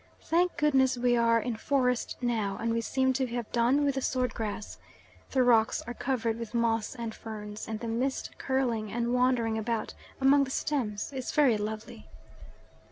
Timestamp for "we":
0.97-1.15, 2.73-2.81